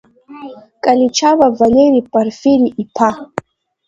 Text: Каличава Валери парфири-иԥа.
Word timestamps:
Каличава 0.83 1.47
Валери 1.59 2.01
парфири-иԥа. 2.11 3.09